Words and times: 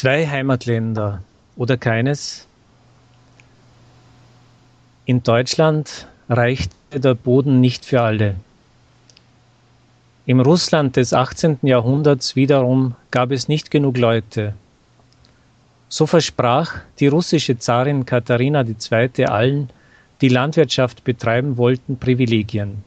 Zwei 0.00 0.28
Heimatländer 0.28 1.24
oder 1.56 1.76
keines. 1.76 2.46
In 5.06 5.24
Deutschland 5.24 6.06
reichte 6.28 7.00
der 7.00 7.14
Boden 7.14 7.58
nicht 7.58 7.84
für 7.84 8.00
alle. 8.02 8.36
Im 10.24 10.38
Russland 10.38 10.94
des 10.94 11.12
18. 11.12 11.58
Jahrhunderts 11.62 12.36
wiederum 12.36 12.94
gab 13.10 13.32
es 13.32 13.48
nicht 13.48 13.72
genug 13.72 13.98
Leute. 13.98 14.54
So 15.88 16.06
versprach 16.06 16.76
die 17.00 17.08
russische 17.08 17.58
Zarin 17.58 18.06
Katharina 18.06 18.64
II. 18.64 19.26
allen, 19.26 19.68
die 20.20 20.28
Landwirtschaft 20.28 21.02
betreiben 21.02 21.56
wollten, 21.56 21.98
Privilegien. 21.98 22.84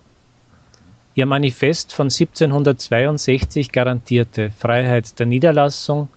Ihr 1.16 1.25
Manifest 1.25 1.91
von 1.91 2.05
1762 2.05 3.73
garantierte 3.73 4.52
Freiheit 4.57 5.20
der 5.20 5.25
Niederlassung, 5.25 6.07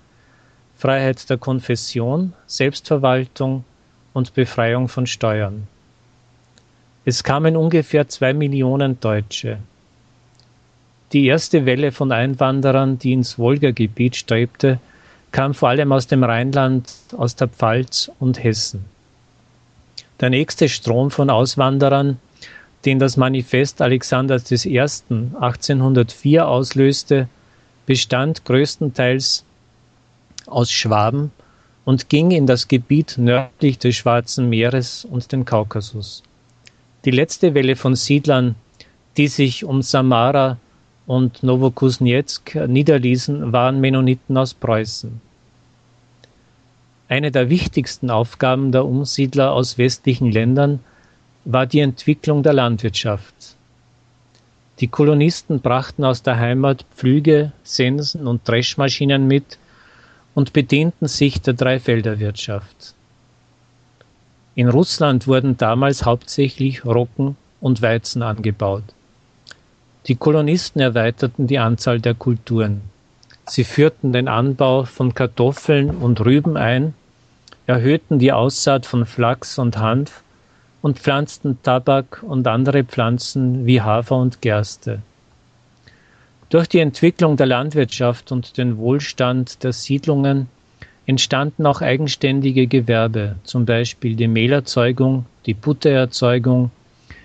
Freiheit 0.84 1.30
der 1.30 1.38
Konfession, 1.38 2.34
Selbstverwaltung 2.46 3.64
und 4.12 4.34
Befreiung 4.34 4.88
von 4.88 5.06
Steuern. 5.06 5.66
Es 7.06 7.24
kamen 7.24 7.56
ungefähr 7.56 8.06
zwei 8.08 8.34
Millionen 8.34 9.00
Deutsche. 9.00 9.60
Die 11.14 11.24
erste 11.24 11.64
Welle 11.64 11.90
von 11.90 12.12
Einwanderern, 12.12 12.98
die 12.98 13.14
ins 13.14 13.38
Wolgagebiet 13.38 14.14
strebte, 14.14 14.78
kam 15.32 15.54
vor 15.54 15.70
allem 15.70 15.90
aus 15.90 16.06
dem 16.06 16.22
Rheinland, 16.22 16.92
aus 17.16 17.34
der 17.34 17.48
Pfalz 17.48 18.10
und 18.20 18.44
Hessen. 18.44 18.84
Der 20.20 20.28
nächste 20.28 20.68
Strom 20.68 21.10
von 21.10 21.30
Auswanderern, 21.30 22.18
den 22.84 22.98
das 22.98 23.16
Manifest 23.16 23.80
Alexanders 23.80 24.52
I. 24.66 24.80
1804 24.80 26.46
auslöste, 26.46 27.30
bestand 27.86 28.44
größtenteils 28.44 29.46
aus 30.46 30.70
Schwaben 30.70 31.30
und 31.84 32.08
ging 32.08 32.30
in 32.30 32.46
das 32.46 32.68
Gebiet 32.68 33.16
nördlich 33.18 33.78
des 33.78 33.96
Schwarzen 33.96 34.48
Meeres 34.48 35.04
und 35.04 35.30
den 35.32 35.44
Kaukasus. 35.44 36.22
Die 37.04 37.10
letzte 37.10 37.54
Welle 37.54 37.76
von 37.76 37.94
Siedlern, 37.94 38.54
die 39.16 39.28
sich 39.28 39.64
um 39.64 39.82
Samara 39.82 40.58
und 41.06 41.42
Novokuznetsk 41.42 42.54
niederließen, 42.66 43.52
waren 43.52 43.80
Mennoniten 43.80 44.36
aus 44.36 44.54
Preußen. 44.54 45.20
Eine 47.08 47.30
der 47.30 47.50
wichtigsten 47.50 48.10
Aufgaben 48.10 48.72
der 48.72 48.86
Umsiedler 48.86 49.52
aus 49.52 49.76
westlichen 49.76 50.32
Ländern 50.32 50.80
war 51.44 51.66
die 51.66 51.80
Entwicklung 51.80 52.42
der 52.42 52.54
Landwirtschaft. 52.54 53.34
Die 54.80 54.88
Kolonisten 54.88 55.60
brachten 55.60 56.04
aus 56.04 56.22
der 56.22 56.38
Heimat 56.38 56.86
Pflüge, 56.96 57.52
Sensen 57.62 58.26
und 58.26 58.48
Dreschmaschinen 58.48 59.28
mit, 59.28 59.58
und 60.34 60.52
bedienten 60.52 61.08
sich 61.08 61.40
der 61.40 61.54
Dreifelderwirtschaft. 61.54 62.94
In 64.56 64.68
Russland 64.68 65.26
wurden 65.26 65.56
damals 65.56 66.04
hauptsächlich 66.04 66.84
Roggen 66.84 67.36
und 67.60 67.82
Weizen 67.82 68.22
angebaut. 68.22 68.84
Die 70.06 70.16
Kolonisten 70.16 70.80
erweiterten 70.80 71.46
die 71.46 71.58
Anzahl 71.58 72.00
der 72.00 72.14
Kulturen. 72.14 72.82
Sie 73.46 73.64
führten 73.64 74.12
den 74.12 74.28
Anbau 74.28 74.84
von 74.84 75.14
Kartoffeln 75.14 75.90
und 75.90 76.20
Rüben 76.24 76.56
ein, 76.56 76.94
erhöhten 77.66 78.18
die 78.18 78.32
Aussaat 78.32 78.86
von 78.86 79.06
Flachs 79.06 79.58
und 79.58 79.78
Hanf 79.78 80.22
und 80.82 80.98
pflanzten 80.98 81.62
Tabak 81.62 82.22
und 82.22 82.46
andere 82.46 82.84
Pflanzen 82.84 83.66
wie 83.66 83.80
Hafer 83.80 84.16
und 84.16 84.42
Gerste. 84.42 85.00
Durch 86.50 86.68
die 86.68 86.80
Entwicklung 86.80 87.36
der 87.36 87.46
Landwirtschaft 87.46 88.30
und 88.30 88.58
den 88.58 88.76
Wohlstand 88.78 89.62
der 89.64 89.72
Siedlungen 89.72 90.48
entstanden 91.06 91.66
auch 91.66 91.80
eigenständige 91.80 92.66
Gewerbe, 92.66 93.36
zum 93.44 93.66
Beispiel 93.66 94.14
die 94.16 94.28
Mehlerzeugung, 94.28 95.26
die 95.46 95.54
Buttererzeugung, 95.54 96.70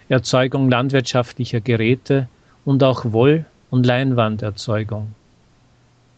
Erzeugung 0.10 0.70
landwirtschaftlicher 0.70 1.62
Geräte 1.62 2.28
und 2.66 2.84
auch 2.84 3.06
Woll- 3.06 3.46
und 3.70 3.86
Leinwanderzeugung. 3.86 5.14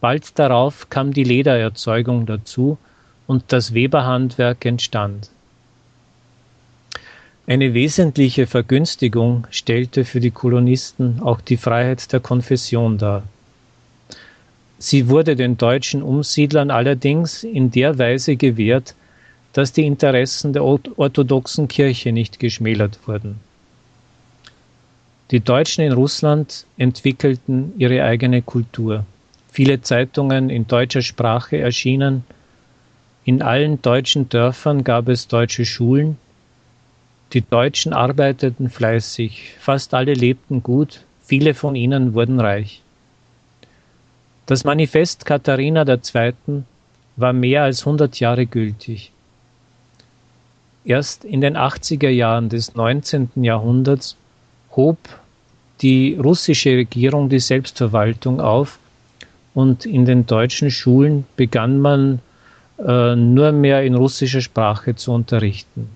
Bald 0.00 0.38
darauf 0.38 0.88
kam 0.88 1.12
die 1.12 1.24
Ledererzeugung 1.24 2.26
dazu 2.26 2.78
und 3.26 3.44
das 3.48 3.74
Weberhandwerk 3.74 4.64
entstand. 4.64 5.30
Eine 7.46 7.74
wesentliche 7.74 8.46
Vergünstigung 8.46 9.48
stellte 9.50 10.04
für 10.04 10.20
die 10.20 10.30
Kolonisten 10.30 11.20
auch 11.22 11.40
die 11.40 11.56
Freiheit 11.56 12.12
der 12.12 12.20
Konfession 12.20 12.98
dar. 12.98 13.24
Sie 14.78 15.08
wurde 15.08 15.34
den 15.34 15.56
deutschen 15.56 16.02
Umsiedlern 16.02 16.70
allerdings 16.70 17.42
in 17.42 17.72
der 17.72 17.98
Weise 17.98 18.36
gewährt, 18.36 18.94
dass 19.52 19.72
die 19.72 19.86
Interessen 19.86 20.52
der 20.52 20.62
orthodoxen 20.64 21.66
Kirche 21.66 22.12
nicht 22.12 22.38
geschmälert 22.38 23.00
wurden. 23.06 23.40
Die 25.32 25.40
Deutschen 25.40 25.84
in 25.84 25.92
Russland 25.92 26.64
entwickelten 26.76 27.72
ihre 27.76 28.04
eigene 28.04 28.42
Kultur. 28.42 29.04
Viele 29.50 29.80
Zeitungen 29.80 30.48
in 30.48 30.68
deutscher 30.68 31.02
Sprache 31.02 31.58
erschienen. 31.58 32.24
In 33.24 33.42
allen 33.42 33.82
deutschen 33.82 34.28
Dörfern 34.28 34.84
gab 34.84 35.08
es 35.08 35.26
deutsche 35.26 35.64
Schulen 35.64 36.18
die 37.32 37.40
Deutschen 37.40 37.92
arbeiteten 37.92 38.68
fleißig, 38.68 39.54
fast 39.58 39.94
alle 39.94 40.12
lebten 40.12 40.62
gut, 40.62 41.04
viele 41.22 41.54
von 41.54 41.74
ihnen 41.76 42.14
wurden 42.14 42.40
reich. 42.40 42.82
Das 44.46 44.64
Manifest 44.64 45.24
Katharina 45.24 45.84
II. 45.86 46.64
war 47.16 47.32
mehr 47.32 47.62
als 47.62 47.86
100 47.86 48.20
Jahre 48.20 48.46
gültig. 48.46 49.12
Erst 50.84 51.24
in 51.24 51.40
den 51.40 51.56
80er 51.56 52.08
Jahren 52.10 52.48
des 52.48 52.74
19. 52.74 53.30
Jahrhunderts 53.36 54.16
hob 54.74 54.98
die 55.80 56.16
russische 56.22 56.70
Regierung 56.70 57.28
die 57.28 57.38
Selbstverwaltung 57.38 58.40
auf 58.40 58.78
und 59.54 59.86
in 59.86 60.04
den 60.04 60.26
deutschen 60.26 60.70
Schulen 60.70 61.24
begann 61.36 61.80
man 61.80 62.20
äh, 62.78 63.14
nur 63.14 63.52
mehr 63.52 63.84
in 63.84 63.94
russischer 63.94 64.40
Sprache 64.40 64.96
zu 64.96 65.12
unterrichten. 65.12 65.88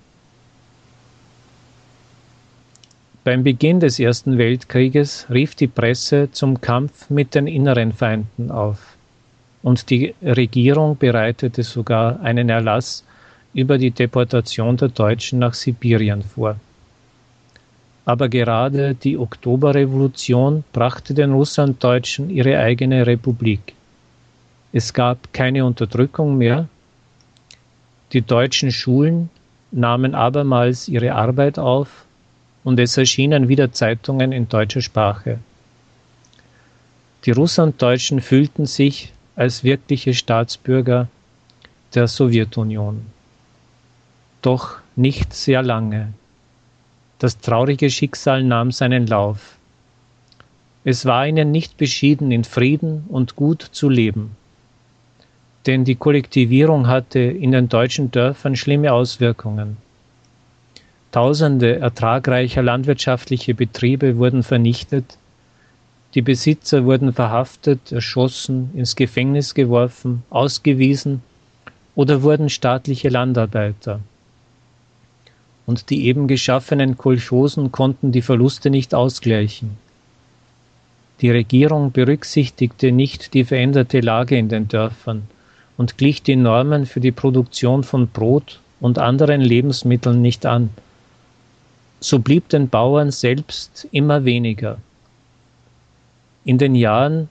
Beim 3.27 3.43
Beginn 3.43 3.81
des 3.81 3.99
Ersten 3.99 4.37
Weltkrieges 4.37 5.27
rief 5.29 5.53
die 5.53 5.67
Presse 5.67 6.31
zum 6.31 6.61
Kampf 6.61 7.09
mit 7.09 7.35
den 7.35 7.45
inneren 7.45 7.91
Feinden 7.91 8.51
auf, 8.51 8.95
und 9.61 9.89
die 9.89 10.15
Regierung 10.21 10.97
bereitete 10.97 11.63
sogar 11.63 12.21
einen 12.21 12.47
Erlass 12.47 13.03
über 13.53 13.77
die 13.77 13.91
Deportation 13.91 14.77
der 14.77 14.87
Deutschen 14.87 15.39
nach 15.39 15.53
Sibirien 15.55 16.21
vor. 16.23 16.55
Aber 18.05 18.29
gerade 18.29 18.95
die 18.95 19.17
Oktoberrevolution 19.17 20.63
brachte 20.71 21.13
den 21.13 21.33
Russlanddeutschen 21.33 22.29
ihre 22.29 22.57
eigene 22.57 23.05
Republik. 23.05 23.73
Es 24.71 24.93
gab 24.93 25.33
keine 25.33 25.65
Unterdrückung 25.65 26.37
mehr. 26.37 26.69
Die 28.13 28.21
deutschen 28.21 28.71
Schulen 28.71 29.29
nahmen 29.71 30.15
abermals 30.15 30.87
ihre 30.87 31.13
Arbeit 31.13 31.59
auf 31.59 32.06
und 32.67 32.81
es 32.81 32.97
erschienen 32.97 33.47
wieder 33.47 33.71
Zeitungen 33.71 34.33
in 34.33 34.49
deutscher 34.49 34.81
Sprache. 34.81 35.39
Die 37.23 37.31
Russlanddeutschen 37.31 38.19
fühlten 38.19 38.65
sich 38.65 39.13
als 39.37 39.63
wirkliche 39.63 40.13
Staatsbürger 40.13 41.07
der 41.95 42.09
Sowjetunion. 42.09 43.05
Doch 44.41 44.79
nicht 44.97 45.33
sehr 45.33 45.63
lange. 45.63 46.11
Das 47.19 47.39
traurige 47.39 47.89
Schicksal 47.89 48.43
nahm 48.43 48.73
seinen 48.73 49.07
Lauf. 49.07 49.55
Es 50.83 51.05
war 51.05 51.25
ihnen 51.25 51.51
nicht 51.51 51.77
beschieden, 51.77 52.33
in 52.33 52.43
Frieden 52.43 53.05
und 53.07 53.37
gut 53.37 53.61
zu 53.61 53.87
leben. 53.87 54.35
Denn 55.65 55.85
die 55.85 55.95
Kollektivierung 55.95 56.87
hatte 56.87 57.19
in 57.19 57.53
den 57.53 57.69
deutschen 57.69 58.11
Dörfern 58.11 58.57
schlimme 58.57 58.91
Auswirkungen. 58.91 59.77
Tausende 61.11 61.77
ertragreicher 61.79 62.61
landwirtschaftliche 62.61 63.53
Betriebe 63.53 64.17
wurden 64.17 64.43
vernichtet, 64.43 65.17
die 66.13 66.21
Besitzer 66.21 66.83
wurden 66.83 67.13
verhaftet, 67.13 67.91
erschossen, 67.91 68.71
ins 68.73 68.95
Gefängnis 68.95 69.53
geworfen, 69.53 70.23
ausgewiesen 70.29 71.21
oder 71.95 72.23
wurden 72.23 72.49
staatliche 72.49 73.09
Landarbeiter. 73.09 74.01
Und 75.65 75.89
die 75.89 76.05
eben 76.05 76.27
geschaffenen 76.27 76.97
Kolchosen 76.97 77.71
konnten 77.71 78.11
die 78.11 78.21
Verluste 78.21 78.69
nicht 78.69 78.93
ausgleichen. 78.93 79.77
Die 81.21 81.31
Regierung 81.31 81.91
berücksichtigte 81.91 82.91
nicht 82.91 83.33
die 83.33 83.43
veränderte 83.43 84.01
Lage 84.01 84.37
in 84.37 84.49
den 84.49 84.67
Dörfern 84.67 85.23
und 85.77 85.97
glich 85.97 86.21
die 86.21 86.35
Normen 86.35 86.85
für 86.85 86.99
die 86.99 87.11
Produktion 87.11 87.83
von 87.83 88.07
Brot 88.07 88.59
und 88.79 88.99
anderen 88.99 89.41
Lebensmitteln 89.41 90.21
nicht 90.21 90.45
an 90.45 90.69
so 91.99 92.19
blieb 92.19 92.49
den 92.49 92.69
Bauern 92.69 93.11
selbst 93.11 93.87
immer 93.91 94.25
weniger. 94.25 94.77
In 96.45 96.57
den 96.57 96.75
Jahren 96.75 97.29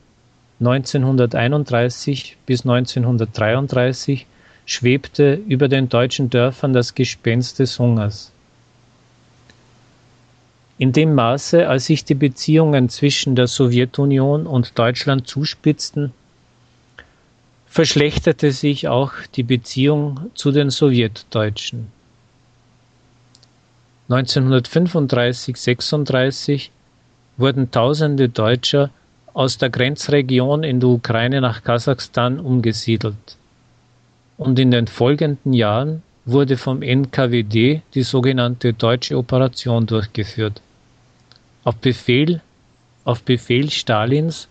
1931 0.61 2.37
bis 2.47 2.63
1933 2.63 4.27
schwebte 4.65 5.35
über 5.35 5.69
den 5.69 5.89
deutschen 5.89 6.31
Dörfern 6.31 6.73
das 6.73 6.95
Gespenst 6.95 7.59
des 7.59 7.79
Hungers. 7.79 8.33
In 10.79 10.93
dem 10.93 11.15
Maße, 11.15 11.69
als 11.69 11.87
sich 11.87 12.05
die 12.05 12.15
Beziehungen 12.15 12.89
zwischen 12.89 13.35
der 13.35 13.47
Sowjetunion 13.47 14.47
und 14.47 14.79
Deutschland 14.79 15.27
zuspitzten, 15.27 16.13
verschlechterte 17.67 18.53
sich 18.53 18.89
auch 18.89 19.13
die 19.35 19.43
Beziehung 19.43 20.31
zu 20.35 20.53
den 20.53 20.71
Sowjetdeutschen. 20.71 21.89
1935-36 24.08 26.70
wurden 27.37 27.70
tausende 27.70 28.29
Deutscher 28.29 28.91
aus 29.35 29.58
der 29.58 29.70
Grenzregion 29.70 30.62
in 30.62 30.79
der 30.81 30.91
Ukraine 30.91 31.41
nach 31.41 31.64
Kasachstan 31.64 32.38
umgesiedelt. 32.38 33.37
Und 34.38 34.58
in 34.58 34.70
den 34.70 34.87
folgenden 34.87 35.53
Jahren 35.53 36.03
wurde 36.25 36.56
vom 36.56 36.82
NKWD 36.82 37.82
die 37.94 38.03
sogenannte 38.03 38.73
Deutsche 38.73 39.17
Operation 39.17 39.87
durchgeführt. 39.87 40.61
Auf 41.64 41.76
Befehl, 41.76 42.41
auf 43.05 43.23
Befehl 43.23 43.70
Stalins 43.70 44.49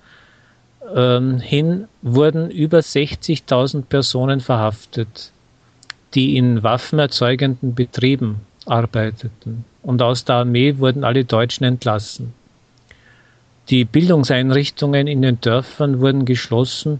ähm, 0.93 1.39
hin 1.39 1.87
wurden 2.01 2.51
über 2.51 2.79
60.000 2.79 3.83
Personen 3.83 4.41
verhaftet, 4.41 5.31
die 6.13 6.37
in 6.37 6.61
waffenerzeugenden 6.61 7.73
Betrieben 7.73 8.41
arbeiteten. 8.65 9.65
Und 9.81 10.01
aus 10.01 10.25
der 10.25 10.37
Armee 10.37 10.77
wurden 10.77 11.03
alle 11.03 11.25
Deutschen 11.25 11.63
entlassen. 11.63 12.33
Die 13.69 13.85
Bildungseinrichtungen 13.85 15.07
in 15.07 15.21
den 15.21 15.41
Dörfern 15.41 15.99
wurden 15.99 16.25
geschlossen 16.25 16.99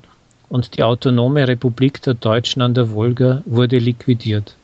und 0.49 0.77
die 0.77 0.83
Autonome 0.83 1.47
Republik 1.47 2.01
der 2.01 2.15
Deutschen 2.15 2.61
an 2.61 2.73
der 2.73 2.91
Wolga 2.91 3.43
wurde 3.45 3.77
liquidiert. 3.77 4.55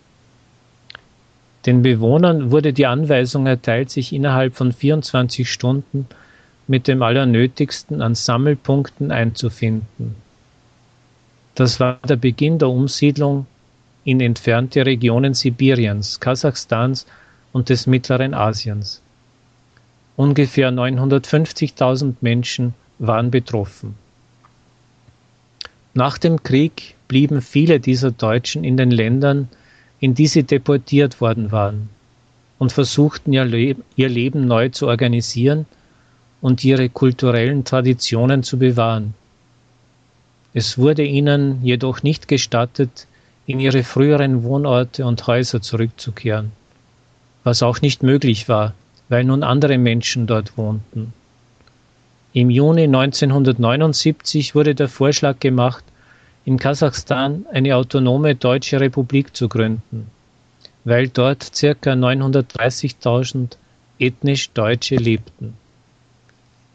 Den 1.66 1.84
Bewohnern 1.84 2.50
wurde 2.50 2.74
die 2.74 2.88
Anweisung 2.88 3.46
erteilt, 3.46 3.92
sich 3.92 4.14
innerhalb 4.14 4.56
von 4.56 4.72
24 4.72 5.52
Stunden 5.52 6.08
mit 6.68 6.88
dem 6.88 7.04
Allernötigsten 7.04 8.02
an 8.02 8.16
Sammelpunkten 8.16 9.12
einzufinden. 9.12 10.16
Das 11.54 11.80
war 11.80 12.00
der 12.08 12.16
Beginn 12.16 12.58
der 12.58 12.70
Umsiedlung 12.70 13.46
in 14.04 14.20
entfernte 14.20 14.86
Regionen 14.86 15.34
Sibiriens, 15.34 16.20
Kasachstans 16.20 17.06
und 17.52 17.70
des 17.70 17.88
Mittleren 17.88 18.34
Asiens. 18.34 19.02
Ungefähr 20.16 20.72
950.000 20.72 22.16
Menschen 22.22 22.74
waren 23.00 23.32
betroffen. 23.32 23.96
Nach 25.94 26.18
dem 26.18 26.42
Krieg 26.42 26.96
blieben 27.08 27.42
viele 27.42 27.80
dieser 27.80 28.12
Deutschen 28.12 28.64
in 28.64 28.78
den 28.78 28.92
Ländern, 28.92 29.50
in 30.00 30.14
die 30.16 30.28
sie 30.28 30.44
deportiert 30.44 31.20
worden 31.20 31.52
waren, 31.52 31.90
und 32.60 32.72
versuchten 32.72 33.34
ihr, 33.34 33.46
Le 33.46 33.76
ihr 33.96 34.10
Leben 34.10 34.48
neu 34.48 34.70
zu 34.70 34.88
organisieren 34.88 35.66
und 36.42 36.64
ihre 36.64 36.90
kulturellen 36.90 37.66
Traditionen 37.66 38.44
zu 38.44 38.58
bewahren. 38.58 39.14
Es 40.54 40.78
wurde 40.78 41.04
ihnen 41.04 41.64
jedoch 41.64 42.04
nicht 42.04 42.28
gestattet, 42.28 43.08
in 43.46 43.60
ihre 43.60 43.84
früheren 43.84 44.44
Wohnorte 44.44 45.06
und 45.06 45.26
Häuser 45.28 45.62
zurückzukehren, 45.62 46.52
was 47.44 47.64
auch 47.64 47.82
nicht 47.82 48.04
möglich 48.04 48.48
war, 48.48 48.74
weil 49.10 49.24
nun 49.24 49.44
andere 49.44 49.78
Menschen 49.78 50.28
dort 50.28 50.58
wohnten. 50.58 51.14
Im 52.34 52.50
Juni 52.50 52.84
1979 52.84 54.56
wurde 54.56 54.74
der 54.74 54.88
Vorschlag 54.88 55.40
gemacht, 55.40 55.84
in 56.46 56.58
Kasachstan 56.58 57.46
eine 57.52 57.76
autonome 57.76 58.36
deutsche 58.36 58.80
Republik 58.80 59.36
zu 59.36 59.50
gründen, 59.50 60.10
weil 60.86 61.10
dort 61.10 61.52
ca. 61.52 61.76
930.000 61.76 63.58
ethnisch 64.00 64.50
Deutsche 64.52 64.96
lebten. 64.96 65.56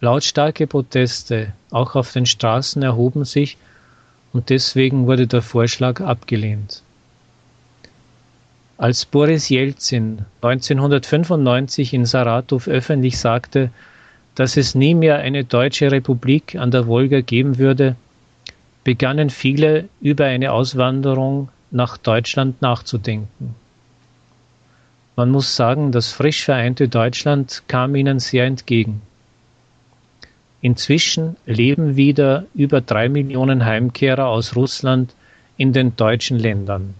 Lautstarke 0.00 0.66
Proteste 0.66 1.54
auch 1.70 1.94
auf 1.94 2.12
den 2.12 2.26
Straßen 2.26 2.82
erhoben 2.82 3.24
sich 3.24 3.56
und 4.36 4.50
deswegen 4.50 5.06
wurde 5.06 5.26
der 5.26 5.40
Vorschlag 5.40 6.02
abgelehnt. 6.02 6.82
Als 8.76 9.06
Boris 9.06 9.48
Jelzin 9.48 10.26
1995 10.42 11.94
in 11.94 12.04
Saratow 12.04 12.68
öffentlich 12.68 13.18
sagte, 13.18 13.70
dass 14.34 14.58
es 14.58 14.74
nie 14.74 14.94
mehr 14.94 15.16
eine 15.16 15.44
deutsche 15.44 15.90
Republik 15.90 16.54
an 16.54 16.70
der 16.70 16.86
Wolga 16.86 17.22
geben 17.22 17.56
würde, 17.56 17.96
begannen 18.84 19.30
viele 19.30 19.88
über 20.02 20.26
eine 20.26 20.52
Auswanderung 20.52 21.48
nach 21.70 21.96
Deutschland 21.96 22.60
nachzudenken. 22.60 23.54
Man 25.16 25.30
muss 25.30 25.56
sagen, 25.56 25.92
das 25.92 26.12
frisch 26.12 26.44
vereinte 26.44 26.88
Deutschland 26.90 27.62
kam 27.68 27.96
ihnen 27.96 28.18
sehr 28.18 28.44
entgegen. 28.44 29.00
Inzwischen 30.66 31.36
leben 31.46 31.94
wieder 31.94 32.44
über 32.52 32.80
drei 32.80 33.08
Millionen 33.08 33.64
Heimkehrer 33.64 34.26
aus 34.26 34.56
Russland 34.56 35.14
in 35.56 35.72
den 35.72 35.94
deutschen 35.94 36.40
Ländern. 36.40 36.94